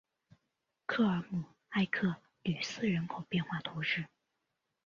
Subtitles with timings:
[0.87, 4.07] 科尔姆埃克吕斯人口变化图示